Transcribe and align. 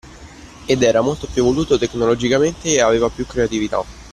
Ed 0.65 0.81
era 0.81 1.01
molto 1.01 1.27
più 1.31 1.43
evoluto 1.43 1.77
tecnologicamente 1.77 2.69
e 2.73 2.81
aveva 2.81 3.09
più 3.11 3.23
creatività. 3.27 3.83